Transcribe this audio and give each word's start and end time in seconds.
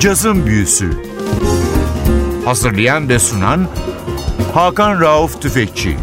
Cazın 0.00 0.46
Büyüsü 0.46 0.90
Hazırlayan 2.44 3.08
ve 3.08 3.18
sunan 3.18 3.68
Hakan 4.54 5.00
Rauf 5.00 5.42
Tüfekçi 5.42 5.96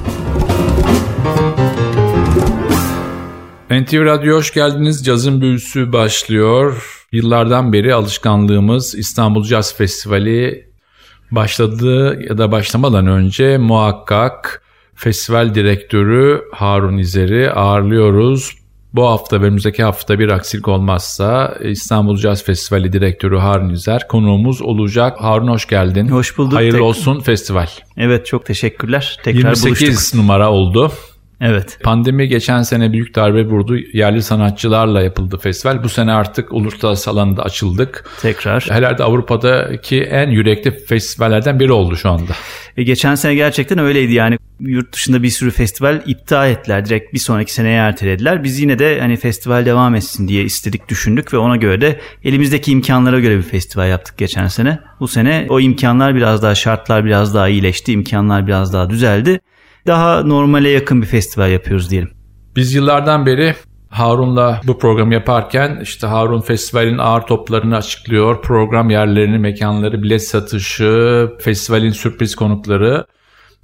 NTV 3.72 4.06
Radyo 4.06 4.38
hoş 4.38 4.54
geldiniz. 4.54 5.06
Cazın 5.06 5.42
Büyüsü 5.42 5.94
başlıyor. 5.94 6.84
Yıllardan 7.12 7.74
beri 7.74 7.94
alışkanlığımız 7.94 8.96
İstanbul 8.96 9.44
Caz 9.44 9.78
Festivali 9.78 10.70
başladı 11.32 12.20
ya 12.30 12.38
da 12.38 12.52
başlamadan 12.52 13.08
önce 13.08 13.58
muhakkak 13.58 14.62
festival 14.96 15.56
direktörü 15.56 16.42
Harun 16.54 16.98
İzer'i 16.98 17.52
ağırlıyoruz. 17.52 18.57
Bu 18.94 19.08
hafta 19.08 19.42
ve 19.42 19.46
önümüzdeki 19.46 19.84
hafta 19.84 20.20
bir 20.20 20.30
aksilik 20.30 20.68
olmazsa 20.68 21.58
İstanbul 21.64 22.18
Jazz 22.18 22.44
Festivali 22.44 22.94
Direktörü 22.94 23.38
Harun 23.38 23.70
İzer 23.70 24.08
konuğumuz 24.08 24.62
olacak. 24.62 25.18
Harun 25.20 25.48
hoş 25.48 25.68
geldin. 25.68 26.08
Hoş 26.08 26.38
bulduk. 26.38 26.58
Hayırlı 26.58 26.78
Tek... 26.78 26.86
olsun 26.86 27.20
festival. 27.20 27.68
Evet 27.98 28.26
çok 28.26 28.46
teşekkürler. 28.46 29.20
Tekrar 29.24 29.40
28 29.40 29.88
buluştuk. 29.88 30.16
numara 30.20 30.52
oldu. 30.52 30.92
Evet. 31.42 31.78
Pandemi 31.84 32.28
geçen 32.28 32.62
sene 32.62 32.94
büyük 32.94 33.16
darbe 33.16 33.46
vurdu. 33.46 33.78
Yerli 33.94 34.24
sanatçılarla 34.24 35.02
yapıldı 35.02 35.38
festival. 35.38 35.84
Bu 35.84 35.90
sene 35.90 36.14
artık 36.14 36.54
uluslararası 36.54 37.12
alanda 37.12 37.44
açıldık. 37.44 38.06
Tekrar. 38.22 38.68
Herhalde 38.70 39.04
Avrupa'daki 39.04 40.02
en 40.02 40.30
yürekli 40.30 40.72
festivallerden 40.72 41.60
biri 41.60 41.72
oldu 41.72 41.96
şu 41.96 42.10
anda. 42.10 42.32
E, 42.78 42.84
geçen 42.84 43.16
sene 43.16 43.36
gerçekten 43.36 43.78
öyleydi 43.78 44.14
yani. 44.14 44.38
Yurt 44.60 44.94
dışında 44.94 45.24
bir 45.24 45.30
sürü 45.30 45.52
festival 45.52 46.02
iptal 46.06 46.50
ettiler. 46.50 46.86
Direkt 46.86 47.14
bir 47.14 47.20
sonraki 47.20 47.54
seneye 47.54 47.78
ertelediler. 47.78 48.44
Biz 48.44 48.60
yine 48.60 48.80
de 48.80 49.00
hani 49.00 49.18
festival 49.18 49.66
devam 49.66 49.96
etsin 49.96 50.28
diye 50.28 50.44
istedik, 50.44 50.90
düşündük 50.90 51.34
ve 51.34 51.38
ona 51.38 51.56
göre 51.56 51.82
de 51.82 52.00
elimizdeki 52.24 52.72
imkanlara 52.72 53.20
göre 53.20 53.38
bir 53.38 53.44
festival 53.44 53.90
yaptık 53.90 54.18
geçen 54.18 54.48
sene. 54.48 54.80
Bu 55.00 55.08
sene 55.08 55.46
o 55.50 55.60
imkanlar 55.60 56.16
biraz 56.16 56.44
daha, 56.44 56.56
şartlar 56.56 57.06
biraz 57.06 57.36
daha 57.36 57.50
iyileşti, 57.50 57.92
imkanlar 57.92 58.48
biraz 58.48 58.74
daha 58.74 58.90
düzeldi 58.90 59.40
daha 59.88 60.24
normale 60.24 60.70
yakın 60.70 61.02
bir 61.02 61.08
festival 61.08 61.52
yapıyoruz 61.52 61.92
diyelim. 61.92 62.10
Biz 62.56 62.74
yıllardan 62.74 63.26
beri 63.26 63.56
Harun'la 63.90 64.62
bu 64.64 64.80
programı 64.80 65.14
yaparken 65.14 65.80
işte 65.84 66.08
Harun 66.08 66.42
festivalin 66.42 66.98
ağır 66.98 67.22
toplarını 67.22 67.76
açıklıyor. 67.78 68.42
Program 68.42 68.90
yerlerini, 68.90 69.38
mekanları, 69.38 70.04
bilet 70.04 70.24
satışı, 70.24 71.30
festivalin 71.40 71.92
sürpriz 71.92 72.36
konukları. 72.36 73.06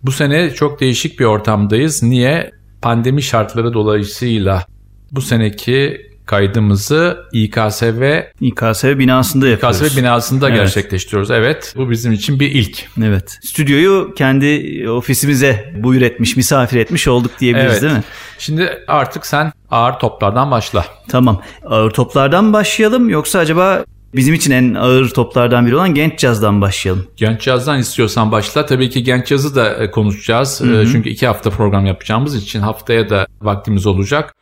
Bu 0.03 0.11
sene 0.11 0.49
çok 0.49 0.79
değişik 0.79 1.19
bir 1.19 1.25
ortamdayız. 1.25 2.03
Niye? 2.03 2.51
Pandemi 2.81 3.21
şartları 3.21 3.73
dolayısıyla 3.73 4.65
bu 5.11 5.21
seneki 5.21 6.01
kaydımızı 6.25 7.17
İKSV 7.31 8.21
İKSV 8.41 8.99
binasında 8.99 9.47
yapıyoruz. 9.47 9.81
İKSV 9.81 9.97
binasında 9.97 10.49
evet. 10.49 10.57
gerçekleştiriyoruz. 10.57 11.31
Evet. 11.31 11.73
Bu 11.77 11.89
bizim 11.89 12.11
için 12.11 12.39
bir 12.39 12.51
ilk. 12.51 12.85
Evet. 13.03 13.39
Stüdyoyu 13.43 14.13
kendi 14.17 14.83
ofisimize 14.89 15.73
buyur 15.77 16.01
etmiş, 16.01 16.37
misafir 16.37 16.79
etmiş 16.79 17.07
olduk 17.07 17.31
diyebiliriz 17.39 17.71
evet. 17.71 17.81
değil 17.81 17.93
mi? 17.93 18.03
Şimdi 18.37 18.83
artık 18.87 19.25
sen 19.25 19.51
ağır 19.71 19.93
toplardan 19.93 20.51
başla. 20.51 20.85
Tamam. 21.09 21.41
Ağır 21.65 21.91
toplardan 21.91 22.53
başlayalım 22.53 23.09
yoksa 23.09 23.39
acaba 23.39 23.85
Bizim 24.15 24.33
için 24.33 24.51
en 24.51 24.73
ağır 24.73 25.09
toplardan 25.09 25.65
biri 25.65 25.75
olan 25.75 25.93
genç 25.93 26.19
cazdan 26.19 26.61
başlayalım. 26.61 27.07
Genç 27.17 27.41
cazdan 27.41 27.79
istiyorsan 27.79 28.31
başla. 28.31 28.65
Tabii 28.65 28.89
ki 28.89 29.03
genç 29.03 29.27
cazı 29.27 29.55
da 29.55 29.73
e, 29.73 29.91
konuşacağız. 29.91 30.61
Hı 30.61 30.65
hı. 30.65 30.81
E, 30.81 30.87
çünkü 30.87 31.09
iki 31.09 31.27
hafta 31.27 31.49
program 31.49 31.85
yapacağımız 31.85 32.35
için 32.35 32.59
haftaya 32.59 33.09
da 33.09 33.27
vaktimiz 33.41 33.85
olacak. 33.85 34.35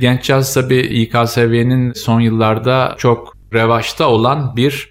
Genç 0.00 0.24
caz 0.24 0.54
tabii 0.54 0.80
İKSV'nin 0.80 1.92
son 1.92 2.20
yıllarda 2.20 2.94
çok 2.98 3.36
revaçta 3.52 4.08
olan 4.08 4.56
bir 4.56 4.90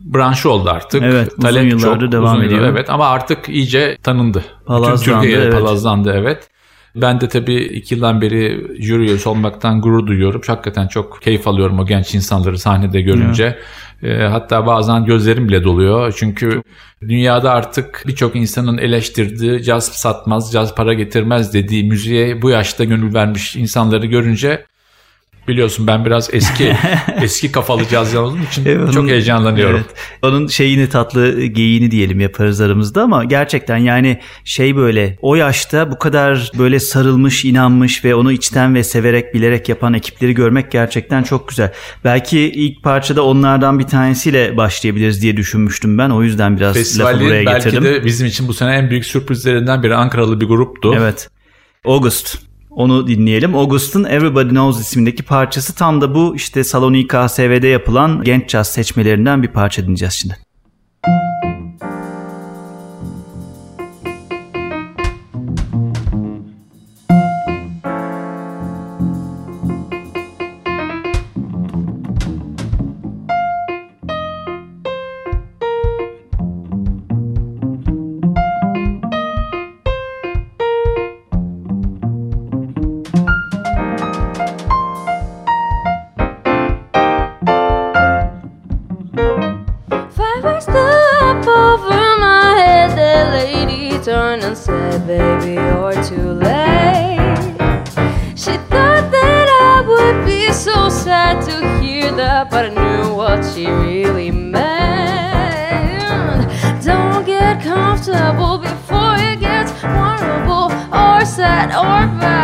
branşı 0.00 0.50
oldu 0.50 0.70
artık. 0.70 1.02
Evet 1.02 1.28
uzun 1.32 1.40
Talep 1.40 1.70
yıllardır 1.70 2.04
çok, 2.04 2.12
devam 2.12 2.34
uzun 2.34 2.44
ediyor. 2.44 2.60
Yıllar, 2.60 2.72
evet 2.72 2.90
ama 2.90 3.06
artık 3.06 3.48
iyice 3.48 3.96
tanındı. 4.02 4.44
Palazlandı. 4.66 5.02
Türkiye'ye 5.02 5.44
evet. 5.44 5.52
palazlandı 5.52 6.14
evet. 6.16 6.48
Ben 6.96 7.20
de 7.20 7.28
tabii 7.28 7.56
iki 7.56 7.94
yıldan 7.94 8.20
beri 8.20 8.66
jüri 8.82 9.02
üyesi 9.02 9.28
olmaktan 9.28 9.80
gurur 9.80 10.06
duyuyorum. 10.06 10.42
Hakikaten 10.46 10.88
çok 10.88 11.22
keyif 11.22 11.48
alıyorum 11.48 11.78
o 11.78 11.86
genç 11.86 12.14
insanları 12.14 12.58
sahnede 12.58 13.00
görünce. 13.00 13.44
Evet. 13.44 13.58
E, 14.02 14.22
hatta 14.22 14.66
bazen 14.66 15.04
gözlerim 15.04 15.48
bile 15.48 15.64
doluyor. 15.64 16.14
Çünkü 16.16 16.62
dünyada 17.02 17.50
artık 17.52 18.02
birçok 18.06 18.36
insanın 18.36 18.78
eleştirdiği 18.78 19.62
caz 19.62 19.84
satmaz, 19.84 20.52
caz 20.52 20.74
para 20.74 20.94
getirmez 20.94 21.54
dediği 21.54 21.84
müziğe 21.84 22.42
bu 22.42 22.50
yaşta 22.50 22.84
gönül 22.84 23.14
vermiş 23.14 23.56
insanları 23.56 24.06
görünce 24.06 24.64
Biliyorsun 25.48 25.86
ben 25.86 26.04
biraz 26.04 26.34
eski 26.34 26.76
eski 27.22 27.52
kafalı 27.52 27.88
caz 27.88 28.14
olduğum 28.14 28.38
için 28.50 28.64
evet, 28.66 28.92
çok 28.92 29.08
heyecanlanıyorum. 29.08 29.76
Evet. 29.76 29.86
Onun 30.22 30.46
şeyini 30.46 30.88
tatlı 30.88 31.42
geyiğini 31.44 31.90
diyelim 31.90 32.20
yaparız 32.20 32.60
aramızda 32.60 33.02
ama 33.02 33.24
gerçekten 33.24 33.76
yani 33.76 34.20
şey 34.44 34.76
böyle 34.76 35.18
o 35.20 35.34
yaşta 35.34 35.90
bu 35.90 35.98
kadar 35.98 36.50
böyle 36.58 36.80
sarılmış, 36.80 37.44
inanmış 37.44 38.04
ve 38.04 38.14
onu 38.14 38.32
içten 38.32 38.74
ve 38.74 38.84
severek 38.84 39.34
bilerek 39.34 39.68
yapan 39.68 39.94
ekipleri 39.94 40.34
görmek 40.34 40.70
gerçekten 40.70 41.22
çok 41.22 41.48
güzel. 41.48 41.72
Belki 42.04 42.38
ilk 42.38 42.82
parçada 42.82 43.24
onlardan 43.24 43.78
bir 43.78 43.84
tanesiyle 43.84 44.56
başlayabiliriz 44.56 45.22
diye 45.22 45.36
düşünmüştüm 45.36 45.98
ben. 45.98 46.10
O 46.10 46.22
yüzden 46.22 46.56
biraz 46.56 46.74
Festivalin 46.74 47.14
lafı 47.14 47.26
buraya 47.26 47.42
getirdim. 47.44 47.84
Belki 47.84 48.00
de 48.00 48.04
bizim 48.04 48.26
için 48.26 48.48
bu 48.48 48.54
sene 48.54 48.74
en 48.74 48.90
büyük 48.90 49.06
sürprizlerinden 49.06 49.82
biri 49.82 49.94
Ankaralı 49.94 50.40
bir 50.40 50.46
gruptu. 50.46 50.94
Evet. 50.98 51.30
August. 51.84 52.51
Onu 52.76 53.06
dinleyelim. 53.06 53.54
August'un 53.54 54.04
Everybody 54.04 54.48
Knows 54.48 54.80
ismindeki 54.80 55.22
parçası 55.22 55.74
tam 55.74 56.00
da 56.00 56.14
bu 56.14 56.36
işte 56.36 56.64
Salonika 56.64 57.28
SV'de 57.28 57.68
yapılan 57.68 58.22
genç 58.22 58.48
caz 58.48 58.68
seçmelerinden 58.68 59.42
bir 59.42 59.48
parça 59.48 59.82
dinleyeceğiz 59.82 60.14
şimdi. 60.14 60.36
and 94.42 94.56
said, 94.56 95.06
Baby, 95.06 95.52
you're 95.54 95.92
too 96.04 96.32
late. 96.32 97.54
She 98.36 98.56
thought 98.70 99.10
that 99.10 99.48
I 99.62 99.84
would 99.86 100.26
be 100.26 100.52
so 100.52 100.88
sad 100.88 101.42
to 101.46 101.80
hear 101.80 102.10
that, 102.12 102.50
but 102.50 102.66
I 102.66 102.68
knew 102.70 103.14
what 103.14 103.44
she 103.44 103.66
really 103.66 104.30
meant. 104.30 104.62
Don't 106.84 107.24
get 107.24 107.62
comfortable 107.62 108.58
before 108.58 109.14
it 109.16 109.38
gets 109.40 109.70
vulnerable 109.80 110.72
or 110.92 111.24
sad 111.24 111.70
or 111.70 112.06
bad. 112.20 112.41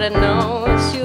but 0.00 0.16
I 0.16 0.18
know 0.18 0.64
it's 0.66 0.94
you. 0.94 0.99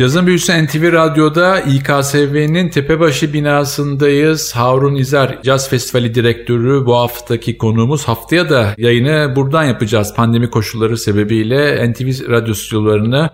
Cazın 0.00 0.26
Büyüsü 0.26 0.66
NTV 0.66 0.92
Radyo'da 0.92 1.60
İKSV'nin 1.60 2.68
Tepebaşı 2.68 3.32
binasındayız. 3.32 4.56
Harun 4.56 4.94
İzer 4.94 5.42
Caz 5.42 5.70
Festivali 5.70 6.14
Direktörü 6.14 6.86
bu 6.86 6.96
haftaki 6.96 7.58
konuğumuz. 7.58 8.08
Haftaya 8.08 8.50
da 8.50 8.74
yayını 8.78 9.36
buradan 9.36 9.64
yapacağız 9.64 10.14
pandemi 10.14 10.50
koşulları 10.50 10.98
sebebiyle 10.98 11.90
NTV 11.92 12.30
radyo 12.30 12.54
stüdyolarını 12.54 13.30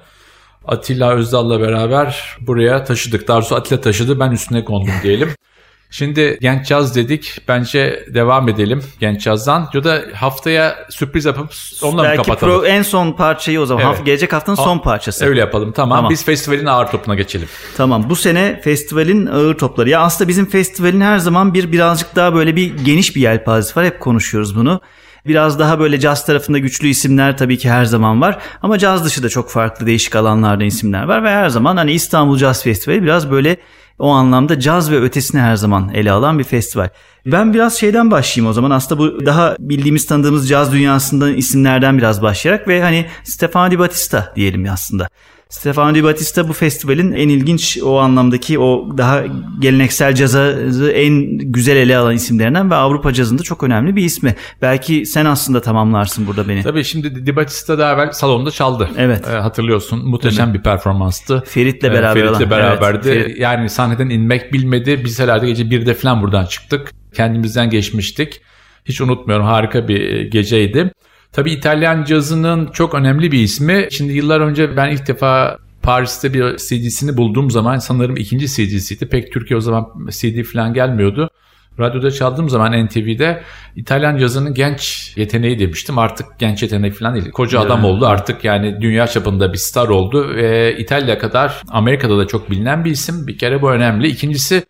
Atilla 0.64 1.14
Özdal'la 1.14 1.60
beraber 1.60 2.36
buraya 2.40 2.84
taşıdık. 2.84 3.28
Darsu 3.28 3.54
Atilla 3.54 3.80
taşıdı 3.80 4.20
ben 4.20 4.30
üstüne 4.30 4.64
kondum 4.64 4.94
diyelim. 5.02 5.28
Şimdi 5.90 6.38
Genç 6.40 6.66
Caz 6.66 6.96
dedik. 6.96 7.40
Bence 7.48 8.06
devam 8.14 8.48
edelim 8.48 8.82
Genç 9.00 9.22
Caz'dan. 9.24 9.68
Ya 9.74 9.84
da 9.84 10.02
haftaya 10.14 10.76
sürpriz 10.90 11.24
yapıp 11.24 11.48
onunla 11.82 12.02
mı 12.02 12.08
Belki 12.08 12.22
kapatalım? 12.22 12.52
pro, 12.60 12.66
en 12.66 12.82
son 12.82 13.12
parçayı 13.12 13.60
o 13.60 13.66
zaman. 13.66 13.86
Evet. 13.86 13.98
Haft- 13.98 14.04
gelecek 14.04 14.32
haftanın 14.32 14.56
son 14.56 14.78
parçası. 14.78 15.26
Öyle 15.26 15.40
yapalım 15.40 15.72
tamam. 15.72 15.98
Tamam. 15.98 16.10
Biz 16.10 16.24
festivalin 16.24 16.66
ağır 16.66 16.86
topuna 16.86 17.14
geçelim. 17.14 17.48
Tamam 17.76 18.10
bu 18.10 18.16
sene 18.16 18.60
festivalin 18.64 19.26
ağır 19.26 19.54
topları. 19.54 19.90
Ya 19.90 20.00
aslında 20.00 20.28
bizim 20.28 20.46
festivalin 20.46 21.00
her 21.00 21.18
zaman 21.18 21.54
bir 21.54 21.72
birazcık 21.72 22.16
daha 22.16 22.34
böyle 22.34 22.56
bir 22.56 22.76
geniş 22.84 23.16
bir 23.16 23.20
yelpazesi 23.20 23.76
var. 23.76 23.86
Hep 23.86 24.00
konuşuyoruz 24.00 24.56
bunu. 24.56 24.80
Biraz 25.26 25.58
daha 25.58 25.78
böyle 25.80 26.00
caz 26.00 26.26
tarafında 26.26 26.58
güçlü 26.58 26.88
isimler 26.88 27.36
tabii 27.38 27.58
ki 27.58 27.70
her 27.70 27.84
zaman 27.84 28.20
var. 28.20 28.38
Ama 28.62 28.78
caz 28.78 29.04
dışı 29.04 29.22
da 29.22 29.28
çok 29.28 29.50
farklı 29.50 29.86
değişik 29.86 30.16
alanlarda 30.16 30.64
isimler 30.64 31.02
var. 31.04 31.24
Ve 31.24 31.30
her 31.30 31.48
zaman 31.48 31.76
hani 31.76 31.92
İstanbul 31.92 32.38
Caz 32.38 32.62
Festivali 32.62 33.02
biraz 33.02 33.30
böyle 33.30 33.56
o 33.98 34.08
anlamda 34.08 34.60
caz 34.60 34.90
ve 34.90 35.00
ötesini 35.00 35.40
her 35.40 35.56
zaman 35.56 35.90
ele 35.94 36.12
alan 36.12 36.38
bir 36.38 36.44
festival. 36.44 36.88
Ben 37.26 37.54
biraz 37.54 37.78
şeyden 37.78 38.10
başlayayım 38.10 38.50
o 38.50 38.52
zaman. 38.52 38.70
Aslında 38.70 39.00
bu 39.00 39.26
daha 39.26 39.56
bildiğimiz 39.58 40.06
tanıdığımız 40.06 40.48
caz 40.48 40.72
dünyasından 40.72 41.34
isimlerden 41.34 41.98
biraz 41.98 42.22
başlayarak 42.22 42.69
ve 42.69 42.82
hani 42.82 43.06
Stefano 43.25 43.70
Di 43.70 43.78
Battista 43.78 44.32
diyelim 44.37 44.66
aslında. 44.72 45.08
Stefano 45.56 45.94
Di 45.94 46.05
Battista 46.05 46.49
bu 46.49 46.53
festivalin 46.53 47.12
en 47.12 47.29
ilginç 47.29 47.79
o 47.82 47.99
anlamdaki 47.99 48.58
o 48.58 48.99
daha 48.99 49.25
geleneksel 49.61 50.14
cazı 50.14 50.91
en 50.94 51.38
güzel 51.38 51.76
ele 51.76 51.97
alan 51.97 52.14
isimlerinden 52.14 52.70
ve 52.70 52.75
Avrupa 52.75 53.12
cazında 53.12 53.43
çok 53.43 53.62
önemli 53.62 53.97
bir 53.97 54.05
ismi. 54.05 54.35
Belki 54.62 55.06
sen 55.06 55.25
aslında 55.25 55.61
tamamlarsın 55.61 56.26
burada 56.26 56.49
beni. 56.49 56.62
Tabii 56.62 56.85
şimdi 56.85 57.26
Di 57.26 57.37
Battista 57.37 57.79
daha 57.79 57.93
evvel 57.94 58.12
salonda 58.12 58.50
çaldı. 58.50 58.91
Evet. 58.99 59.29
Ee, 59.29 59.31
hatırlıyorsun. 59.37 60.08
Muhteşem 60.08 60.55
bir 60.55 60.62
performanstı. 60.62 61.43
Ferit'le 61.47 61.85
Ee, 61.85 61.93
beraber 61.93 62.14
Ferit'le 62.14 62.31
olan. 62.41 62.50
beraberdi. 62.50 63.08
Evet, 63.08 63.25
Ferit. 63.25 63.41
Yani 63.41 63.70
sahneden 63.70 64.08
inmek 64.08 64.53
bilmedi. 64.53 65.05
Biz 65.05 65.20
herhalde 65.20 65.47
gece 65.47 65.62
1'de 65.62 65.94
falan 65.94 66.23
buradan 66.23 66.44
çıktık. 66.44 66.91
Kendimizden 67.14 67.70
geçmiştik. 67.70 68.41
Hiç 68.85 69.00
unutmuyorum. 69.00 69.47
Harika 69.47 69.88
bir 69.88 70.00
e, 70.00 70.23
geceydi. 70.25 70.93
Tabii 71.32 71.52
İtalyan 71.52 72.05
cazının 72.05 72.67
çok 72.67 72.94
önemli 72.94 73.32
bir 73.32 73.40
ismi. 73.40 73.88
Şimdi 73.90 74.12
yıllar 74.12 74.40
önce 74.40 74.76
ben 74.76 74.90
ilk 74.90 75.08
defa 75.08 75.58
Paris'te 75.82 76.34
bir 76.34 76.56
CD'sini 76.56 77.17
bulduğum 77.17 77.50
zaman 77.50 77.78
sanırım 77.78 78.17
ikinci 78.17 78.46
CD'siydi. 78.46 79.08
Pek 79.08 79.32
Türkiye 79.32 79.56
o 79.56 79.61
zaman 79.61 79.87
CD 80.11 80.43
falan 80.43 80.75
gelmiyordu. 80.75 81.31
Radyoda 81.81 82.11
çaldığım 82.11 82.49
zaman 82.49 82.87
NTV'de 82.87 83.43
İtalyan 83.76 84.19
cazının 84.19 84.55
genç 84.55 85.12
yeteneği 85.17 85.58
demiştim. 85.58 85.99
Artık 85.99 86.26
genç 86.38 86.62
yetenek 86.62 86.94
falan 86.94 87.14
değil. 87.14 87.31
Koca 87.31 87.60
adam 87.60 87.84
oldu 87.84 88.06
artık 88.06 88.44
yani 88.44 88.81
dünya 88.81 89.06
çapında 89.06 89.53
bir 89.53 89.58
star 89.58 89.89
oldu. 89.89 90.36
Ve 90.36 90.77
İtalya 90.79 91.19
kadar 91.19 91.62
Amerika'da 91.69 92.19
da 92.19 92.27
çok 92.27 92.50
bilinen 92.50 92.84
bir 92.84 92.91
isim. 92.91 93.27
Bir 93.27 93.39
kere 93.39 93.62
bu 93.62 93.70
önemli. 93.70 94.08
İkincisi 94.08 94.65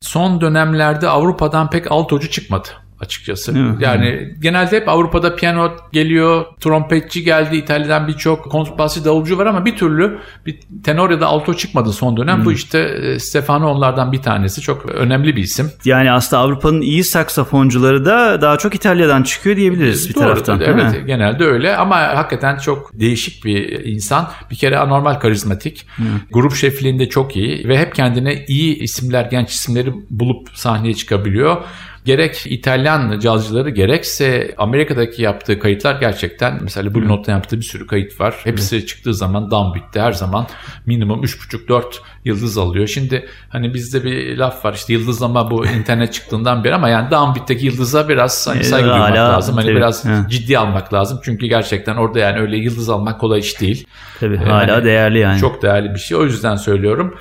son 0.00 0.40
dönemlerde 0.40 1.08
Avrupa'dan 1.08 1.70
pek 1.70 1.92
altocu 1.92 2.30
çıkmadı 2.30 2.68
açıkçası. 3.04 3.54
Yani 3.80 4.34
genelde 4.40 4.76
hep 4.76 4.88
Avrupa'da 4.88 5.36
piyano 5.36 5.70
geliyor, 5.92 6.44
trompetçi 6.60 7.24
geldi, 7.24 7.56
İtalya'dan 7.56 8.08
birçok 8.08 8.44
kontrbasçı 8.50 9.04
davulcu 9.04 9.38
var 9.38 9.46
ama 9.46 9.64
bir 9.64 9.76
türlü 9.76 10.18
bir 10.46 10.58
tenor 10.84 11.10
ya 11.10 11.20
da 11.20 11.26
alto 11.26 11.54
çıkmadı 11.54 11.92
son 11.92 12.16
dönem. 12.16 12.44
Bu 12.44 12.52
işte 12.52 12.78
e, 12.78 13.18
Stefano 13.18 13.68
onlardan 13.68 14.12
bir 14.12 14.22
tanesi. 14.22 14.60
Çok 14.60 14.86
önemli 14.86 15.36
bir 15.36 15.42
isim. 15.42 15.70
Yani 15.84 16.12
aslında 16.12 16.42
Avrupa'nın 16.42 16.80
iyi 16.80 17.04
saksafoncuları 17.04 18.04
da 18.04 18.40
daha 18.40 18.58
çok 18.58 18.74
İtalya'dan 18.74 19.22
çıkıyor 19.22 19.56
diyebiliriz 19.56 20.08
bir 20.08 20.14
Doğru, 20.14 20.24
taraftan. 20.24 20.60
değil 20.60 20.70
Evet, 20.74 20.92
mi? 20.92 21.06
genelde 21.06 21.44
öyle 21.44 21.76
ama 21.76 21.96
hakikaten 21.96 22.58
çok 22.58 22.90
değişik 23.00 23.44
bir 23.44 23.84
insan. 23.84 24.30
Bir 24.50 24.56
kere 24.56 24.78
anormal 24.78 25.14
karizmatik. 25.14 25.86
Grup 26.32 26.54
şefliğinde 26.54 27.08
çok 27.08 27.36
iyi 27.36 27.68
ve 27.68 27.78
hep 27.78 27.94
kendine 27.94 28.44
iyi 28.48 28.78
isimler, 28.78 29.24
genç 29.30 29.50
isimleri 29.50 29.92
bulup 30.10 30.48
sahneye 30.54 30.94
çıkabiliyor. 30.94 31.56
Gerek 32.04 32.42
İtalyan 32.46 33.18
cazcıları 33.18 33.70
gerekse 33.70 34.54
Amerika'daki 34.58 35.22
yaptığı 35.22 35.58
kayıtlar 35.58 36.00
gerçekten 36.00 36.58
mesela 36.62 36.94
Blue 36.94 37.08
Note'da 37.08 37.30
yaptığı 37.30 37.56
bir 37.56 37.62
sürü 37.62 37.86
kayıt 37.86 38.20
var. 38.20 38.34
Hepsi 38.44 38.86
çıktığı 38.86 39.14
zaman 39.14 39.50
downbeat'te 39.50 40.00
her 40.00 40.12
zaman 40.12 40.46
minimum 40.86 41.24
3,5-4 41.24 41.82
yıldız 42.24 42.58
alıyor. 42.58 42.86
Şimdi 42.86 43.28
hani 43.48 43.74
bizde 43.74 44.04
bir 44.04 44.36
laf 44.38 44.64
var 44.64 44.74
işte 44.74 44.92
yıldızlama 44.92 45.50
bu 45.50 45.66
internet 45.78 46.12
çıktığından 46.12 46.64
beri 46.64 46.74
ama 46.74 46.88
yani 46.88 47.10
downbeat'teki 47.10 47.66
yıldıza 47.66 48.08
biraz 48.08 48.46
hani 48.46 48.64
saygı 48.64 48.88
duymak 48.88 49.10
hala 49.10 49.32
lazım. 49.32 49.54
Hani 49.54 49.66
tabii, 49.66 49.76
biraz 49.76 50.04
ha. 50.04 50.26
ciddi 50.28 50.58
almak 50.58 50.94
lazım. 50.94 51.20
Çünkü 51.24 51.46
gerçekten 51.46 51.96
orada 51.96 52.18
yani 52.18 52.40
öyle 52.40 52.56
yıldız 52.56 52.88
almak 52.88 53.20
kolay 53.20 53.40
iş 53.40 53.60
değil. 53.60 53.86
Tabii 54.20 54.34
Ee, 54.34 54.48
hala 54.48 54.76
hani 54.76 54.84
değerli 54.84 55.18
yani. 55.18 55.40
Çok 55.40 55.62
değerli 55.62 55.94
bir 55.94 55.98
şey. 55.98 56.16
O 56.16 56.24
yüzden 56.24 56.56
söylüyorum. 56.56 57.14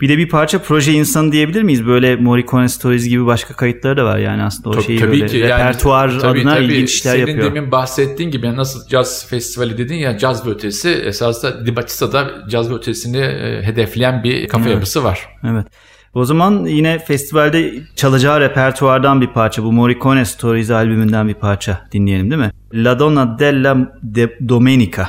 Bir 0.00 0.08
de 0.08 0.18
bir 0.18 0.28
parça 0.28 0.58
proje 0.62 0.92
insanı 0.92 1.32
diyebilir 1.32 1.62
miyiz? 1.62 1.86
Böyle 1.86 2.16
Morricone 2.16 2.68
Stories 2.68 3.08
gibi 3.08 3.26
başka 3.26 3.54
kayıtları 3.54 3.96
da 3.96 4.04
var 4.04 4.18
yani 4.18 4.42
aslında 4.42 4.68
o 4.68 4.72
Tabii- 4.72 4.84
şeyi 4.84 4.98
tabii 4.98 5.10
böyle 5.10 5.26
ki 5.26 5.36
yani- 5.36 5.50
repertuar 5.50 6.18
tabii- 6.20 6.40
adına 6.40 6.54
tabii. 6.54 6.64
ilginç 6.64 6.90
işler 6.94 7.12
Senin 7.16 7.26
yapıyor. 7.26 7.54
demin 7.54 7.70
bahsettiğin 7.72 8.30
gibi 8.30 8.56
nasıl 8.56 8.88
caz 8.88 9.28
festivali 9.30 9.78
dedin 9.78 9.94
ya 9.94 10.18
caz 10.18 10.46
ve 10.46 10.50
ötesi 10.50 10.88
esasında 10.90 11.66
Di 11.66 11.76
Battista'da 11.76 12.30
caz 12.48 12.70
ve 12.70 12.74
ötesini 12.74 13.18
e, 13.18 13.62
hedefleyen 13.62 14.24
bir 14.24 14.48
kafa 14.48 14.68
yapısı 14.68 15.04
var. 15.04 15.28
Evet. 15.44 15.66
O 16.14 16.24
zaman 16.24 16.64
yine 16.64 16.98
festivalde 16.98 17.72
çalacağı 17.96 18.40
repertuardan 18.40 19.20
bir 19.20 19.26
parça. 19.26 19.62
Bu 19.64 19.72
Morricone 19.72 20.24
Stories 20.24 20.70
albümünden 20.70 21.28
bir 21.28 21.34
parça 21.34 21.80
dinleyelim 21.92 22.30
değil 22.30 22.42
mi? 22.42 22.50
La 22.74 22.98
Donna 22.98 23.38
della 23.38 23.76
De- 24.02 24.38
Domenica. 24.48 25.06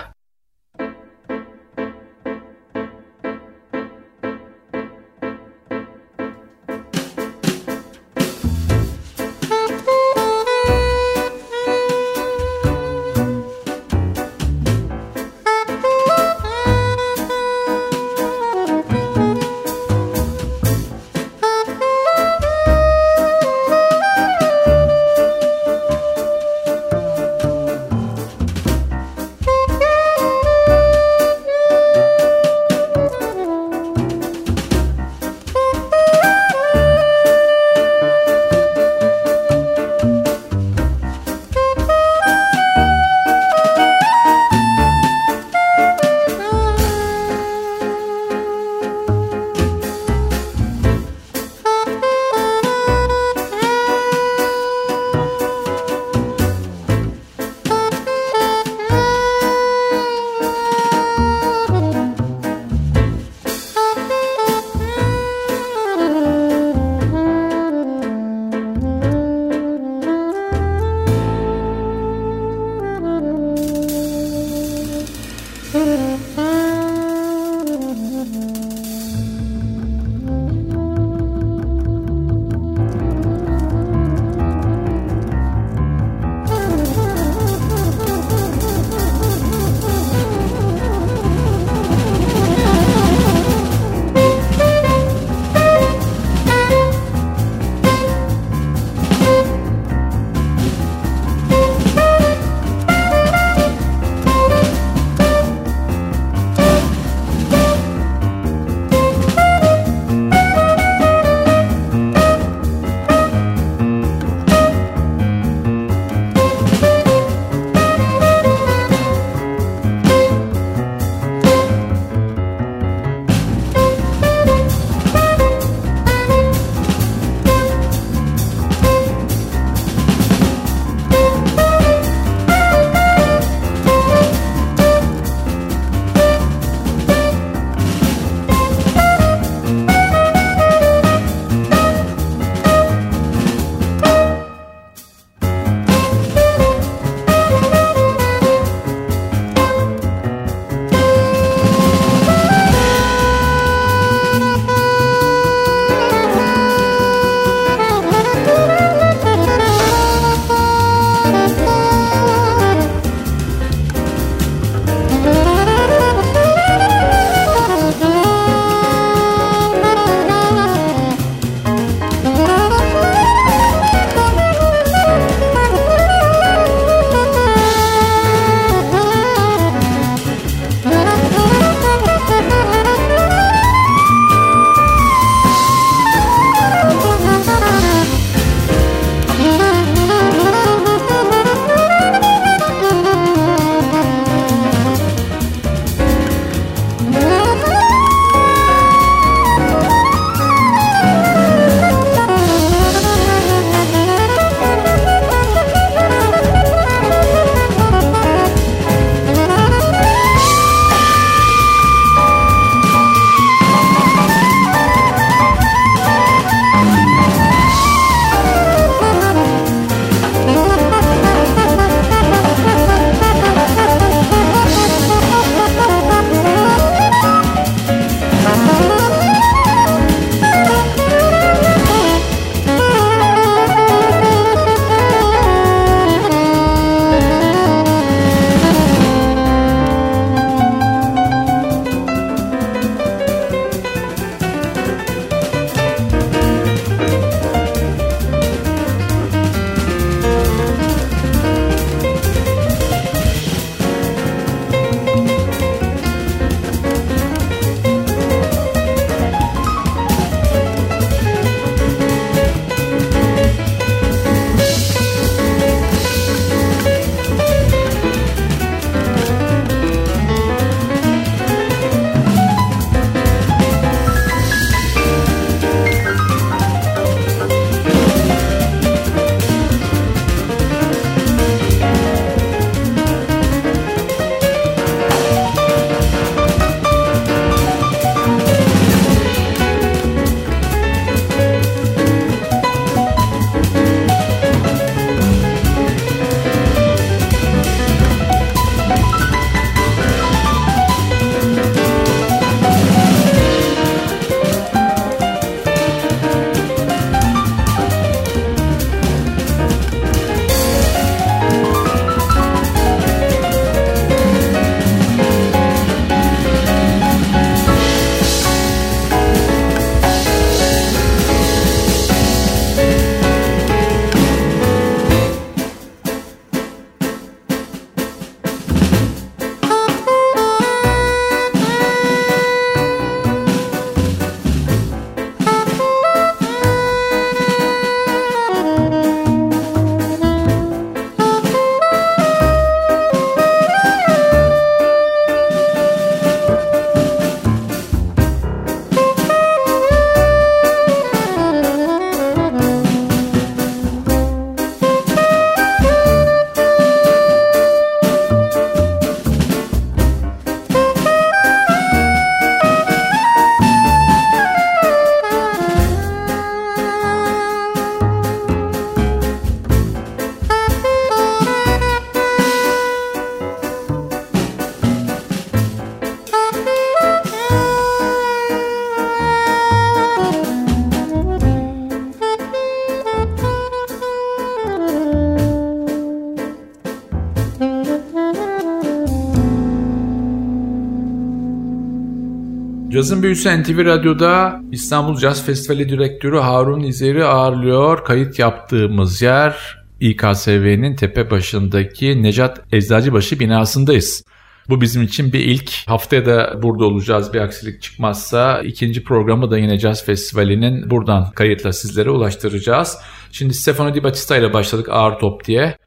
Cazın 393.00 393.24
Büyüsü 393.24 393.64
NTV 393.64 393.86
Radyo'da 393.86 394.62
İstanbul 394.72 395.18
Caz 395.18 395.46
Festivali 395.46 395.90
Direktörü 395.90 396.38
Harun 396.38 396.80
İzer'i 396.80 397.26
ağırlıyor. 397.26 398.06
Kayıt 398.06 398.40
yaptığımız 398.40 399.22
yer 399.22 399.78
İKSV'nin 400.00 400.96
tepe 400.96 401.32
başındaki 401.32 402.24
Necat 402.24 402.62
Eczacıbaşı 402.72 403.40
binasındayız. 403.40 404.24
Bu 404.70 404.82
bizim 404.82 405.02
için 405.02 405.34
bir 405.34 405.40
ilk. 405.40 405.72
Haftaya 405.88 406.26
da 406.26 406.60
burada 406.64 406.86
olacağız 406.86 407.34
bir 407.34 407.40
aksilik 407.40 407.82
çıkmazsa. 407.82 408.62
ikinci 408.62 409.04
programı 409.04 409.52
da 409.52 409.58
yine 409.58 409.80
Jazz 409.80 410.06
Festivali'nin 410.06 410.90
buradan 410.90 411.32
kayıtla 411.32 411.74
sizlere 411.74 412.10
ulaştıracağız. 412.10 412.98
Şimdi 413.32 413.54
Stefano 413.54 413.94
Di 413.94 414.04
Battista 414.04 414.38
ile 414.38 414.54
başladık 414.54 414.90
ağır 414.90 415.20
top 415.20 415.46
diye. 415.46 415.78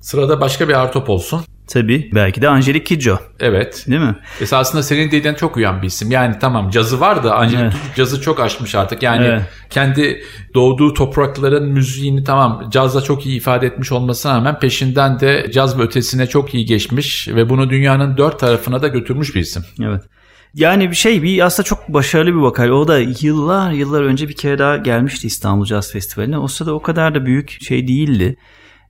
Sırada 0.00 0.40
başka 0.40 0.68
bir 0.68 0.74
ağır 0.74 0.92
top 0.92 1.10
olsun. 1.10 1.40
Tabii 1.72 2.10
belki 2.14 2.42
de 2.42 2.48
Angelique 2.48 2.84
Kidjo 2.84 3.18
Evet. 3.40 3.84
değil 3.88 4.00
mi? 4.00 4.16
Esasında 4.40 4.82
senin 4.82 5.10
dediğin 5.10 5.34
çok 5.34 5.56
uyan 5.56 5.82
bir 5.82 5.86
isim. 5.86 6.10
Yani 6.10 6.36
tamam 6.40 6.70
cazı 6.70 7.00
var 7.00 7.24
da 7.24 7.34
ancak 7.36 7.62
Evet. 7.62 7.72
cazı 7.96 8.20
çok 8.20 8.40
aşmış 8.40 8.74
artık. 8.74 9.02
Yani 9.02 9.24
Evet. 9.26 9.42
kendi 9.70 10.22
doğduğu 10.54 10.94
toprakların 10.94 11.68
müziğini 11.68 12.24
tamam 12.24 12.70
cazla 12.70 13.00
çok 13.00 13.26
iyi 13.26 13.36
ifade 13.36 13.66
etmiş 13.66 13.92
olmasına 13.92 14.36
rağmen 14.36 14.58
peşinden 14.58 15.20
de 15.20 15.50
caz 15.52 15.78
ve 15.78 15.82
ötesine 15.82 16.26
çok 16.26 16.54
iyi 16.54 16.64
geçmiş 16.64 17.28
ve 17.28 17.48
bunu 17.48 17.70
dünyanın 17.70 18.16
dört 18.16 18.40
tarafına 18.40 18.82
da 18.82 18.88
götürmüş 18.88 19.34
bir 19.34 19.40
isim. 19.40 19.64
Evet. 19.82 20.02
Yani 20.54 20.90
bir 20.90 20.96
şey 20.96 21.22
bir 21.22 21.46
aslında 21.46 21.66
çok 21.66 21.88
başarılı 21.88 22.30
bir 22.30 22.40
vokal. 22.40 22.68
O 22.68 22.88
da 22.88 22.98
yıllar 22.98 23.72
yıllar 23.72 24.02
önce 24.02 24.28
bir 24.28 24.36
kere 24.36 24.58
daha 24.58 24.76
gelmişti 24.76 25.26
İstanbul 25.26 25.64
Jazz 25.64 25.92
Festivali'ne. 25.92 26.38
O 26.38 26.48
sırada 26.48 26.74
o 26.74 26.82
kadar 26.82 27.14
da 27.14 27.26
büyük 27.26 27.58
şey 27.62 27.88
değildi. 27.88 28.36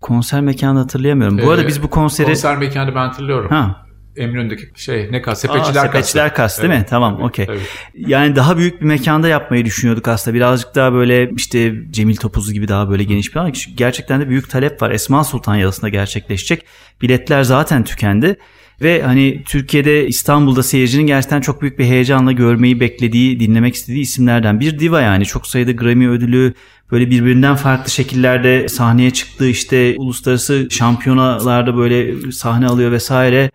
Konser 0.00 0.40
mekanı 0.40 0.78
hatırlayamıyorum. 0.78 1.38
Bu 1.38 1.50
arada 1.50 1.62
Ee, 1.62 1.66
biz 1.66 1.82
bu 1.82 1.90
konseri... 1.90 2.26
Konser 2.26 2.56
mekanı 2.58 2.94
ben 2.94 3.00
hatırlıyorum. 3.06 3.48
Ha, 3.50 3.86
Eminönü'ndeki 4.16 4.70
şey 4.76 5.08
ne 5.12 5.22
kas 5.22 5.38
Aa, 5.38 5.40
sepetçiler 5.40 5.74
kası. 5.74 5.86
sepetçiler 5.86 6.34
kas 6.34 6.58
değil 6.58 6.68
mi? 6.68 6.76
Evet, 6.78 6.88
Tamam 6.88 7.14
tabii, 7.14 7.24
okey. 7.24 7.46
Yani 7.94 8.36
daha 8.36 8.56
büyük 8.58 8.80
bir 8.80 8.86
mekanda 8.86 9.28
yapmayı 9.28 9.64
düşünüyorduk 9.64 10.08
aslında. 10.08 10.34
Birazcık 10.34 10.74
daha 10.74 10.92
böyle 10.92 11.30
işte 11.36 11.74
Cemil 11.90 12.16
Topuzlu 12.16 12.52
gibi 12.52 12.68
daha 12.68 12.90
böyle 12.90 13.04
geniş 13.04 13.34
bir 13.34 13.40
alan. 13.40 13.52
Gerçekten 13.74 14.20
de 14.20 14.28
büyük 14.28 14.50
talep 14.50 14.82
var. 14.82 14.90
Esma 14.90 15.24
Sultan 15.24 15.54
Yalısı'nda 15.56 15.88
gerçekleşecek. 15.88 16.64
Biletler 17.02 17.42
zaten 17.42 17.84
tükendi. 17.84 18.36
Ve 18.82 19.02
hani 19.02 19.42
Türkiye'de 19.46 20.06
İstanbul'da 20.06 20.62
seyircinin 20.62 21.06
gerçekten 21.06 21.40
çok 21.40 21.62
büyük 21.62 21.78
bir 21.78 21.84
heyecanla 21.84 22.32
görmeyi 22.32 22.80
beklediği, 22.80 23.40
dinlemek 23.40 23.74
istediği 23.74 24.00
isimlerden 24.00 24.60
bir 24.60 24.78
diva 24.78 25.00
yani. 25.00 25.26
Çok 25.26 25.46
sayıda 25.46 25.72
Grammy 25.72 26.08
ödülü, 26.08 26.54
böyle 26.92 27.10
birbirinden 27.10 27.56
farklı 27.56 27.90
şekillerde 27.90 28.68
sahneye 28.68 29.10
çıktığı 29.10 29.48
işte 29.48 29.94
uluslararası 29.98 30.68
şampiyonalarda 30.70 31.76
böyle 31.76 32.32
sahne 32.32 32.66
alıyor 32.66 32.92
vesaire. 32.92 33.50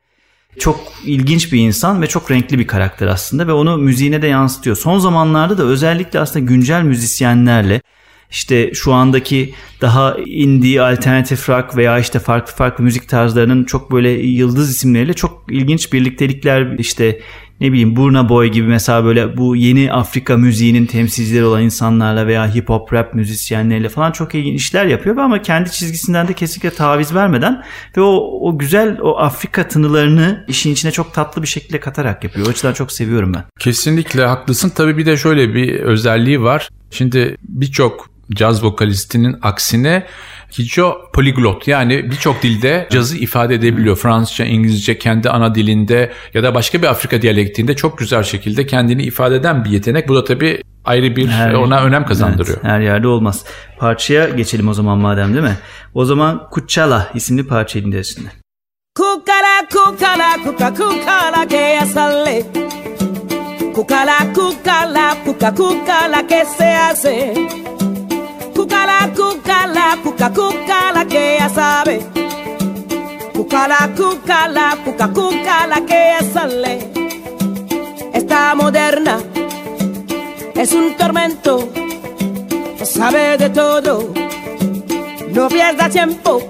Çok 0.59 0.79
ilginç 1.05 1.53
bir 1.53 1.59
insan 1.59 2.01
ve 2.01 2.07
çok 2.07 2.31
renkli 2.31 2.59
bir 2.59 2.67
karakter 2.67 3.07
aslında 3.07 3.47
ve 3.47 3.53
onu 3.53 3.77
müziğine 3.77 4.21
de 4.21 4.27
yansıtıyor. 4.27 4.75
Son 4.75 4.99
zamanlarda 4.99 5.57
da 5.57 5.63
özellikle 5.63 6.19
aslında 6.19 6.45
güncel 6.45 6.81
müzisyenlerle 6.81 7.81
işte 8.31 8.73
şu 8.73 8.93
andaki 8.93 9.53
daha 9.81 10.17
indie, 10.25 10.81
alternatif 10.81 11.49
rock 11.49 11.77
veya 11.77 11.99
işte 11.99 12.19
farklı 12.19 12.53
farklı 12.53 12.83
müzik 12.83 13.09
tarzlarının 13.09 13.63
çok 13.63 13.91
böyle 13.91 14.09
yıldız 14.09 14.69
isimleriyle 14.69 15.13
çok 15.13 15.45
ilginç 15.49 15.93
birliktelikler 15.93 16.79
işte 16.79 17.19
ne 17.61 17.71
bileyim 17.71 17.95
Burna 17.95 18.29
Boy 18.29 18.47
gibi 18.47 18.67
mesela 18.67 19.05
böyle 19.05 19.37
bu 19.37 19.55
yeni 19.55 19.91
Afrika 19.91 20.37
müziğinin 20.37 20.85
temsilcileri 20.85 21.45
olan 21.45 21.63
insanlarla 21.63 22.27
veya 22.27 22.55
hip 22.55 22.69
hop 22.69 22.93
rap 22.93 23.13
müzisyenleriyle 23.13 23.89
falan 23.89 24.11
çok 24.11 24.35
ilginç 24.35 24.61
işler 24.61 24.85
yapıyor 24.85 25.17
ama 25.17 25.41
kendi 25.41 25.71
çizgisinden 25.71 26.27
de 26.27 26.33
kesinlikle 26.33 26.69
taviz 26.69 27.15
vermeden 27.15 27.63
ve 27.97 28.01
o, 28.01 28.39
o 28.41 28.57
güzel 28.57 28.97
o 29.01 29.17
Afrika 29.17 29.67
tınılarını 29.67 30.45
işin 30.47 30.71
içine 30.71 30.91
çok 30.91 31.13
tatlı 31.13 31.41
bir 31.41 31.47
şekilde 31.47 31.79
katarak 31.79 32.23
yapıyor. 32.23 32.47
O 32.47 32.49
açıdan 32.49 32.73
çok 32.73 32.91
seviyorum 32.91 33.33
ben. 33.33 33.43
Kesinlikle 33.59 34.25
haklısın. 34.25 34.71
Tabii 34.75 34.97
bir 34.97 35.05
de 35.05 35.17
şöyle 35.17 35.53
bir 35.53 35.79
özelliği 35.79 36.41
var. 36.41 36.69
Şimdi 36.91 37.37
birçok 37.41 38.09
caz 38.33 38.63
vokalistinin 38.63 39.35
aksine 39.41 40.05
Kijo 40.51 40.97
poliglot 41.13 41.67
yani 41.67 42.11
birçok 42.11 42.43
dilde 42.43 42.87
cazı 42.91 43.17
ifade 43.17 43.55
edebiliyor. 43.55 43.95
Fransızca, 43.95 44.45
İngilizce, 44.45 44.97
kendi 44.97 45.29
ana 45.29 45.55
dilinde 45.55 46.11
ya 46.33 46.43
da 46.43 46.55
başka 46.55 46.81
bir 46.81 46.87
Afrika 46.87 47.21
diyalektinde 47.21 47.75
çok 47.75 47.97
güzel 47.97 48.23
şekilde 48.23 48.65
kendini 48.67 49.03
ifade 49.03 49.35
eden 49.35 49.65
bir 49.65 49.69
yetenek. 49.69 50.07
Bu 50.09 50.15
da 50.15 50.23
tabii 50.23 50.61
ayrı 50.85 51.15
bir 51.15 51.27
Her- 51.27 51.53
ona 51.53 51.81
önem 51.81 52.05
kazandırıyor. 52.05 52.57
Evet, 52.57 52.65
her 52.71 52.79
yerde 52.79 53.07
olmaz. 53.07 53.43
Parçaya 53.77 54.29
geçelim 54.29 54.67
o 54.67 54.73
zaman 54.73 54.97
madem 54.97 55.33
değil 55.33 55.43
mi? 55.43 55.57
O 55.93 56.05
zaman 56.05 56.49
Kuchala 56.49 57.07
isimli 57.13 57.47
parçayı 57.47 57.85
dinleriz 57.85 58.13
şimdi. 58.15 58.31
Cucala, 58.97 59.67
cucala, 59.69 60.37
cuca, 60.43 60.73
cucala 60.75 61.47
que 61.49 61.57
ya 61.57 61.85
sale. 61.85 62.43
Cucala, 63.75 64.17
cucala, 64.35 65.17
cuca, 65.25 65.55
cucala 65.55 66.27
que 66.27 66.45
se 66.57 66.73
hace. 66.75 67.33
Cucala, 69.15 69.97
cuca, 70.03 70.29
cucala 70.29 71.05
que 71.05 71.37
ya 71.39 71.49
sabe. 71.49 72.01
Cucala, 73.33 73.89
cucala, 73.95 74.77
cuca, 74.83 75.07
cucala 75.07 75.77
que 75.85 75.99
ya 76.13 76.21
sale. 76.33 76.91
Está 78.13 78.55
moderna, 78.55 79.19
es 80.55 80.73
un 80.73 80.95
tormento, 80.97 81.69
sabe 82.83 83.37
de 83.37 83.49
todo, 83.49 84.13
no 85.31 85.47
pierda 85.47 85.89
tiempo. 85.89 86.41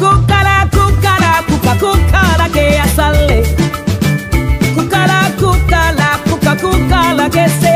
Cucala, 0.00 0.68
cucala, 0.72 1.44
cuca, 1.48 1.72
cucala 1.78 2.48
que 2.52 2.72
ya 2.72 2.86
sale. 2.88 3.42
Cucala, 4.74 5.32
cucala, 5.38 6.20
cuca, 6.28 6.56
cucala 6.56 7.30
que 7.30 7.48
se 7.60 7.67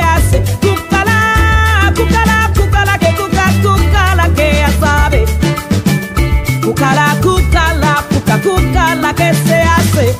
cuca, 8.52 8.62
cucala 8.62 9.14
que 9.14 9.34
se 9.34 9.54
hace. 9.60 10.16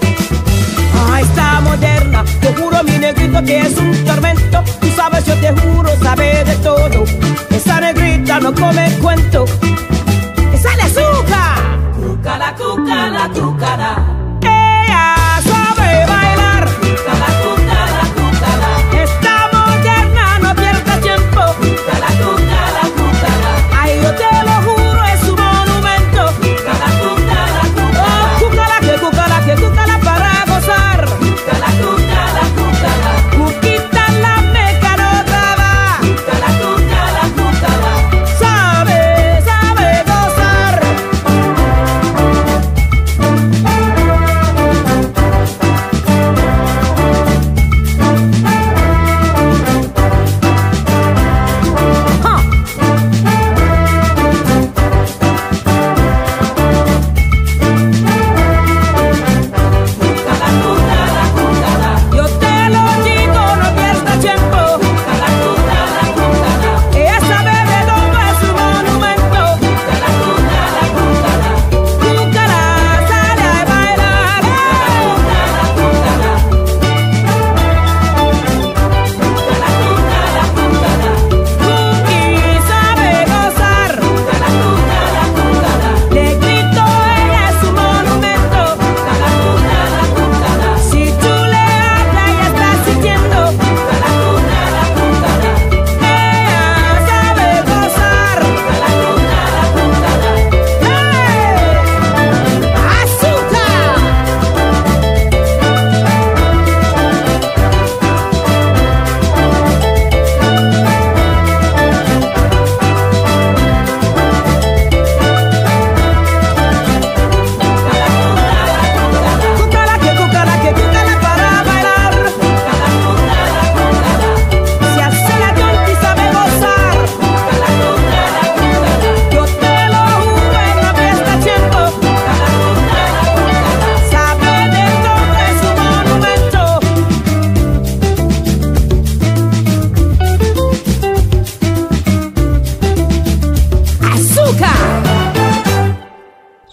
Ah, 0.95 1.21
está 1.21 1.61
moderna, 1.61 2.25
te 2.41 2.55
juro 2.55 2.83
mi 2.85 2.99
negrito 2.99 3.43
que 3.45 3.61
es 3.61 3.77
un 3.77 3.93
tormento. 4.05 4.63
Tú 4.81 4.89
sabes, 4.97 5.25
yo 5.27 5.35
te 5.37 5.53
juro, 5.61 5.91
sabe 6.03 6.45
de 6.45 6.57
todo. 6.57 7.05
Esa 7.51 7.81
negrita 7.81 8.41
no 8.41 8.55
come 8.55 8.91
cuento. 9.01 9.45
¡Esa 10.53 10.77
le 10.77 10.83
azúcar! 10.83 11.59
Cúcala, 11.97 12.55
cúcala, 12.55 13.31
cúcala. 13.35 14.22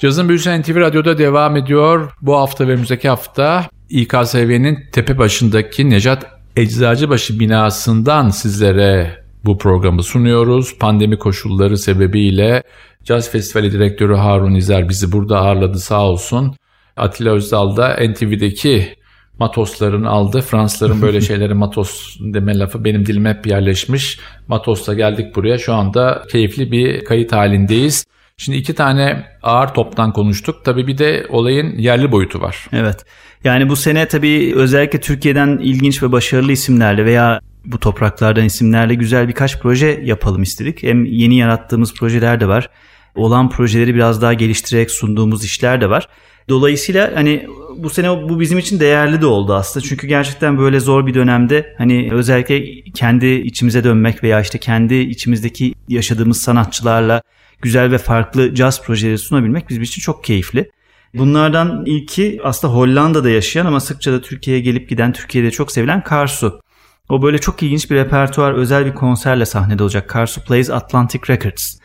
Cazın 0.10 0.30
Büyüsü 0.30 0.62
NTV 0.62 0.76
Radyo'da 0.76 1.18
devam 1.18 1.58
ediyor. 1.58 2.12
Bu 2.22 2.36
hafta 2.36 2.68
ve 2.68 2.72
önümüzdeki 2.72 3.10
hafta 3.10 3.70
İKSV'nin 3.90 4.80
tepe 4.92 5.18
başındaki 5.18 5.90
Necat 5.90 6.26
Eczacıbaşı 6.56 7.40
binasından 7.40 8.30
sizlere 8.30 9.24
bu 9.46 9.58
programı 9.58 10.04
sunuyoruz. 10.04 10.78
Pandemi 10.80 11.18
koşulları 11.20 11.78
sebebiyle 11.78 12.64
Caz 13.04 13.32
Festivali 13.32 13.72
Direktörü 13.72 14.16
Harun 14.16 14.56
İzer 14.56 14.90
bizi 14.90 15.12
burada 15.12 15.40
ağırladı 15.40 15.80
sağ 15.80 16.02
olsun. 16.02 16.56
Atilla 16.98 17.32
Özdal 17.32 17.78
da 17.78 17.98
NTV'deki 18.10 18.96
matosların 19.40 20.04
aldı. 20.04 20.42
Fransızların 20.42 21.02
böyle 21.02 21.22
şeyleri 21.30 21.54
matos 21.54 22.18
deme 22.20 22.60
lafı 22.60 22.84
benim 22.84 23.06
dilime 23.06 23.30
hep 23.30 23.48
yerleşmiş. 23.48 24.20
Matos'la 24.48 24.94
geldik 24.94 25.36
buraya. 25.36 25.58
Şu 25.58 25.74
anda 25.74 26.24
keyifli 26.32 26.72
bir 26.72 27.06
kayıt 27.06 27.32
halindeyiz. 27.32 28.06
Şimdi 28.40 28.58
iki 28.58 28.74
tane 28.76 29.26
ağır 29.44 29.68
toptan 29.68 30.14
konuştuk. 30.14 30.66
Tabii 30.66 30.88
bir 30.88 30.98
de 30.98 31.26
olayın 31.30 31.78
yerli 31.78 32.12
boyutu 32.12 32.42
var. 32.42 32.68
Evet. 32.74 33.06
Yani 33.44 33.70
bu 33.70 33.76
sene 33.76 34.08
tabii 34.08 34.54
özellikle 34.56 35.00
Türkiye'den 35.00 35.58
ilginç 35.58 36.04
ve 36.04 36.12
başarılı 36.12 36.52
isimlerle 36.52 37.06
veya 37.06 37.40
bu 37.66 37.80
topraklardan 37.80 38.46
isimlerle 38.46 38.96
güzel 38.96 39.28
birkaç 39.28 39.60
proje 39.60 40.02
yapalım 40.04 40.44
istedik. 40.44 40.84
Hem 40.84 41.06
yeni 41.06 41.36
yarattığımız 41.38 41.94
projeler 41.94 42.40
de 42.40 42.48
var. 42.48 42.70
Olan 43.16 43.50
projeleri 43.50 43.96
biraz 43.96 44.22
daha 44.22 44.34
geliştirerek 44.34 44.92
sunduğumuz 44.92 45.46
işler 45.46 45.82
de 45.82 45.90
var. 45.90 46.08
Dolayısıyla 46.50 47.12
hani 47.16 47.48
bu 47.78 47.90
sene 47.90 48.10
bu 48.30 48.40
bizim 48.40 48.58
için 48.58 48.80
değerli 48.80 49.22
de 49.22 49.26
oldu 49.26 49.54
aslında. 49.54 49.86
Çünkü 49.86 50.08
gerçekten 50.08 50.58
böyle 50.58 50.80
zor 50.80 51.08
bir 51.08 51.14
dönemde 51.14 51.76
hani 51.78 52.10
özellikle 52.12 52.82
kendi 52.92 53.28
içimize 53.28 53.84
dönmek 53.84 54.24
veya 54.24 54.42
işte 54.42 54.58
kendi 54.58 54.96
içimizdeki 54.96 55.74
yaşadığımız 55.88 56.42
sanatçılarla 56.42 57.22
güzel 57.62 57.92
ve 57.92 57.98
farklı 57.98 58.56
caz 58.56 58.84
projeleri 58.84 59.18
sunabilmek 59.18 59.70
bizim 59.70 59.84
için 59.84 60.02
çok 60.02 60.24
keyifli. 60.24 60.72
Bunlardan 61.14 61.84
ilki 61.86 62.40
aslında 62.44 62.74
Hollanda'da 62.74 63.30
yaşayan 63.30 63.66
ama 63.66 63.80
sıkça 63.80 64.14
da 64.14 64.22
Türkiye'ye 64.22 64.62
gelip 64.62 64.90
giden 64.90 65.14
Türkiye'de 65.14 65.52
çok 65.52 65.72
sevilen 65.72 66.04
Karsu. 66.04 66.62
O 67.10 67.22
böyle 67.22 67.38
çok 67.38 67.64
ilginç 67.64 67.92
bir 67.92 67.96
repertuar, 67.96 68.54
özel 68.54 68.86
bir 68.86 68.94
konserle 68.94 69.46
sahnede 69.46 69.84
olacak. 69.84 70.10
Karsu 70.10 70.44
Plays 70.44 70.70
Atlantic 70.70 71.22
Records. 71.30 71.80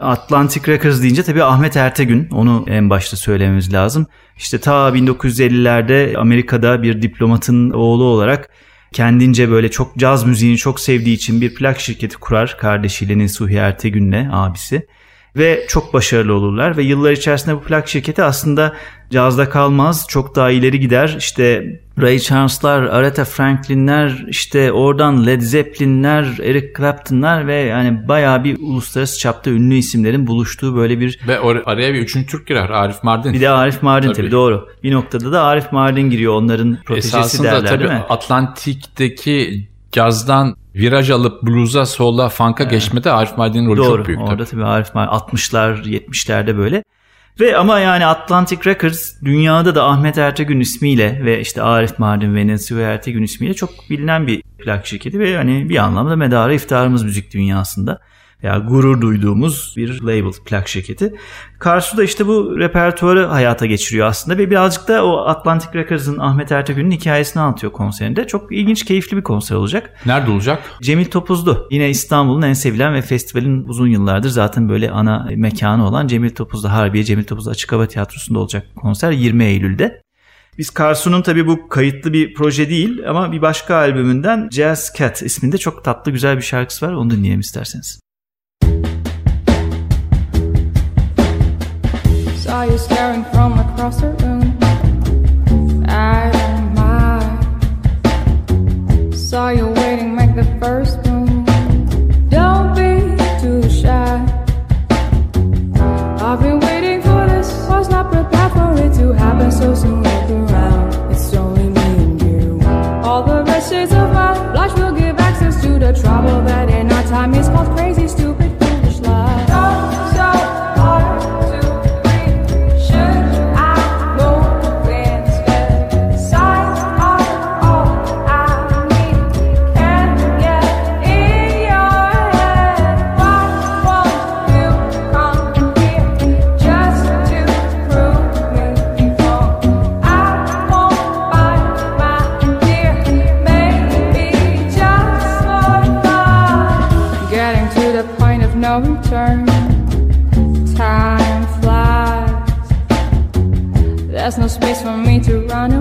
Atlantic 0.00 0.72
Records 0.72 1.02
deyince 1.02 1.22
tabii 1.22 1.42
Ahmet 1.42 1.76
Ertegün 1.76 2.28
onu 2.30 2.64
en 2.68 2.90
başta 2.90 3.16
söylememiz 3.16 3.72
lazım. 3.72 4.06
İşte 4.36 4.58
ta 4.58 4.88
1950'lerde 4.88 6.16
Amerika'da 6.16 6.82
bir 6.82 7.02
diplomatın 7.02 7.70
oğlu 7.70 8.04
olarak 8.04 8.50
kendince 8.92 9.50
böyle 9.50 9.70
çok 9.70 9.96
caz 9.96 10.24
müziğini 10.24 10.56
çok 10.56 10.80
sevdiği 10.80 11.16
için 11.16 11.40
bir 11.40 11.54
plak 11.54 11.80
şirketi 11.80 12.16
kurar 12.16 12.56
kardeşiyle 12.60 13.18
Nesuhi 13.18 13.56
Ertegün'le 13.56 14.28
abisi 14.32 14.86
ve 15.36 15.64
çok 15.68 15.94
başarılı 15.94 16.34
olurlar 16.34 16.76
ve 16.76 16.82
yıllar 16.82 17.12
içerisinde 17.12 17.56
bu 17.56 17.60
plak 17.62 17.88
şirketi 17.88 18.22
aslında 18.22 18.72
cazda 19.10 19.48
kalmaz 19.48 20.06
çok 20.08 20.36
daha 20.36 20.50
ileri 20.50 20.80
gider 20.80 21.16
işte 21.18 21.80
Ray 22.00 22.18
Charles'lar, 22.18 22.82
Aretha 22.82 23.24
Franklin'ler 23.24 24.24
işte 24.28 24.72
oradan 24.72 25.26
Led 25.26 25.40
Zeppelin'ler, 25.40 26.24
Eric 26.42 26.72
Clapton'lar 26.76 27.46
ve 27.46 27.54
yani 27.54 28.08
bayağı 28.08 28.44
bir 28.44 28.56
uluslararası 28.60 29.18
çapta 29.18 29.50
ünlü 29.50 29.74
isimlerin 29.74 30.26
buluştuğu 30.26 30.76
böyle 30.76 31.00
bir 31.00 31.18
Ve 31.26 31.34
or- 31.34 31.62
araya 31.64 31.94
bir 31.94 31.98
üçüncü 31.98 32.26
Türk 32.26 32.46
girer 32.46 32.70
Arif 32.70 33.02
Mardin. 33.04 33.32
bir 33.32 33.40
de 33.40 33.48
Arif 33.50 33.82
Mardin 33.82 34.06
tabii, 34.08 34.16
Tabii. 34.16 34.30
doğru. 34.30 34.68
Bir 34.82 34.92
noktada 34.92 35.32
da 35.32 35.42
Arif 35.42 35.72
Mardin 35.72 36.10
giriyor 36.10 36.32
onların 36.34 36.78
protejesi 36.84 37.16
Esasında 37.18 37.52
derler 37.52 37.68
tabii 37.68 37.78
değil 37.78 37.90
mi? 37.90 38.04
Atlantik'teki 38.08 39.68
cazdan 39.92 40.56
viraj 40.74 41.10
alıp 41.10 41.42
bluza, 41.42 41.86
sola, 41.86 42.28
funk'a 42.28 42.64
geçmede 42.64 43.12
Arif 43.12 43.38
Mardin'in 43.38 43.66
rolü 43.66 43.76
Doğru. 43.76 43.96
çok 43.96 44.06
büyük. 44.06 44.20
Orada 44.20 44.36
tabii. 44.36 44.50
tabii 44.50 44.64
Arif 44.64 44.94
Mardin 44.94 45.12
60'lar 45.12 45.84
70'lerde 45.84 46.58
böyle. 46.58 46.84
Ve 47.40 47.56
ama 47.56 47.78
yani 47.78 48.06
Atlantic 48.06 48.70
Records 48.70 49.22
dünyada 49.24 49.74
da 49.74 49.84
Ahmet 49.84 50.18
Ertegün 50.18 50.60
ismiyle 50.60 51.24
ve 51.24 51.40
işte 51.40 51.62
Arif 51.62 51.98
Mardin 51.98 52.34
ve 52.34 52.56
ve 52.76 52.82
Ertegün 52.82 53.22
ismiyle 53.22 53.54
çok 53.54 53.70
bilinen 53.90 54.26
bir 54.26 54.42
plak 54.42 54.86
şirketi 54.86 55.18
ve 55.18 55.36
hani 55.36 55.68
bir 55.68 55.76
anlamda 55.76 56.16
medarı 56.16 56.54
iftarımız 56.54 57.04
müzik 57.04 57.34
dünyasında. 57.34 58.00
Ya 58.42 58.58
gurur 58.58 59.00
duyduğumuz 59.00 59.74
bir 59.76 60.00
label 60.02 60.32
plak 60.46 60.68
şirketi. 60.68 61.14
Karsu 61.58 61.96
da 61.96 62.04
işte 62.04 62.26
bu 62.26 62.58
repertuarı 62.58 63.26
hayata 63.26 63.66
geçiriyor 63.66 64.06
aslında 64.06 64.38
ve 64.38 64.50
birazcık 64.50 64.88
da 64.88 65.04
o 65.04 65.16
Atlantic 65.16 65.70
Records'ın 65.74 66.18
Ahmet 66.18 66.52
Ertegün'ün 66.52 66.90
hikayesini 66.90 67.42
anlatıyor 67.42 67.72
konserinde. 67.72 68.26
Çok 68.26 68.52
ilginç, 68.52 68.84
keyifli 68.84 69.16
bir 69.16 69.22
konser 69.22 69.56
olacak. 69.56 69.96
Nerede 70.06 70.30
olacak? 70.30 70.62
Cemil 70.82 71.04
Topuzlu 71.04 71.68
yine 71.70 71.90
İstanbul'un 71.90 72.42
en 72.42 72.52
sevilen 72.52 72.94
ve 72.94 73.02
festivalin 73.02 73.64
uzun 73.64 73.88
yıllardır 73.88 74.28
zaten 74.28 74.68
böyle 74.68 74.90
ana 74.90 75.28
mekanı 75.36 75.88
olan 75.88 76.06
Cemil 76.06 76.30
Topuzlu 76.30 76.72
Harbiye 76.72 77.04
Cemil 77.04 77.24
Topuzlu 77.24 77.50
Açık 77.50 77.72
Hava 77.72 77.86
Tiyatrosu'nda 77.86 78.38
olacak 78.38 78.66
konser 78.76 79.12
20 79.12 79.44
Eylül'de. 79.44 80.02
Biz 80.58 80.70
Karsu'nun 80.70 81.22
tabii 81.22 81.46
bu 81.46 81.68
kayıtlı 81.68 82.12
bir 82.12 82.34
proje 82.34 82.70
değil 82.70 83.02
ama 83.08 83.32
bir 83.32 83.42
başka 83.42 83.76
albümünden 83.76 84.48
Jazz 84.52 84.92
Cat 84.98 85.22
isminde 85.22 85.58
çok 85.58 85.84
tatlı 85.84 86.12
güzel 86.12 86.36
bir 86.36 86.42
şarkısı 86.42 86.86
var. 86.86 86.92
Onu 86.92 87.10
dinleyelim 87.10 87.40
isterseniz. 87.40 88.00
Saw 92.50 92.62
you 92.64 92.78
staring 92.78 93.22
from 93.26 93.60
across 93.60 94.00
the 94.00 94.08
room. 94.08 94.58
I 95.88 96.30
don't 96.32 96.74
mind. 96.74 97.46
Saw 99.14 99.50
you 99.50 99.68
waiting, 99.68 100.16
make 100.16 100.34
the 100.34 100.42
first 100.58 100.98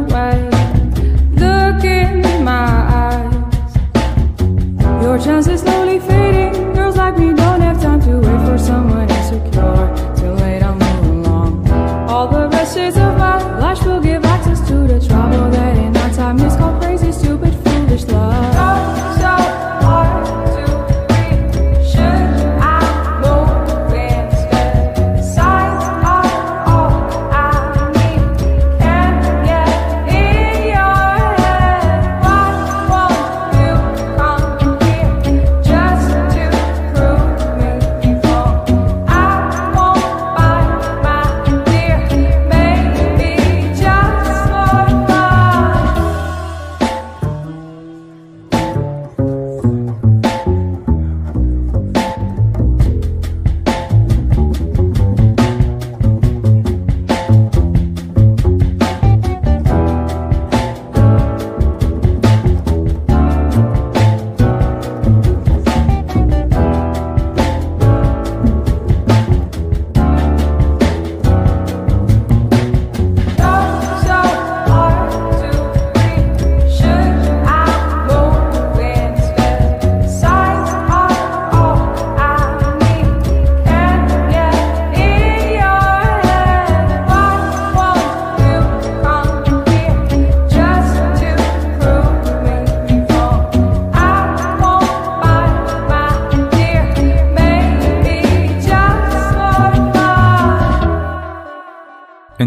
away. 0.10 0.50
Look 1.34 1.84
in 1.84 2.44
my 2.44 2.68
eyes. 3.04 3.76
Your 5.04 5.18
chance 5.20 5.48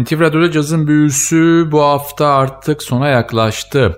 NTV 0.03 0.19
Radyo'da 0.19 0.51
cazın 0.51 0.87
büyüsü 0.87 1.67
bu 1.71 1.81
hafta 1.81 2.27
artık 2.27 2.83
sona 2.83 3.07
yaklaştı. 3.07 3.97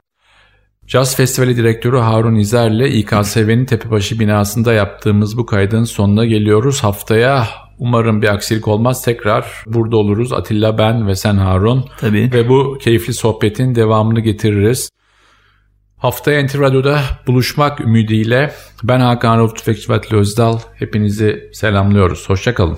Caz 0.87 1.15
Festivali 1.15 1.57
Direktörü 1.57 1.97
Harun 1.97 2.35
İzer 2.35 2.71
ile 2.71 2.91
İKSV'nin 2.91 3.65
Tepebaşı 3.65 4.19
binasında 4.19 4.73
yaptığımız 4.73 5.37
bu 5.37 5.45
kaydın 5.45 5.83
sonuna 5.83 6.25
geliyoruz. 6.25 6.83
Haftaya 6.83 7.47
umarım 7.79 8.21
bir 8.21 8.27
aksilik 8.33 8.67
olmaz 8.67 9.03
tekrar 9.03 9.63
burada 9.65 9.97
oluruz. 9.97 10.33
Atilla 10.33 10.77
ben 10.77 11.07
ve 11.07 11.15
sen 11.15 11.37
Harun. 11.37 11.85
Tabii. 11.99 12.29
Ve 12.33 12.49
bu 12.49 12.77
keyifli 12.81 13.13
sohbetin 13.13 13.75
devamını 13.75 14.19
getiririz. 14.19 14.89
Haftaya 15.97 16.45
NTV 16.45 16.59
Radyo'da 16.59 16.99
buluşmak 17.27 17.81
ümidiyle 17.81 18.53
ben 18.83 18.99
Hakan 18.99 19.37
Rauf 19.37 19.55
Tüfekçi 19.55 20.15
Özdal. 20.15 20.59
Hepinizi 20.75 21.49
selamlıyoruz. 21.53 22.29
Hoşçakalın. 22.29 22.77